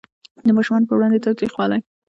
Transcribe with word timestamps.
د 0.45 0.47
ماشومانو 0.57 0.87
په 0.89 0.95
وړاندې 0.97 1.23
تاوتریخوالی 1.25 1.79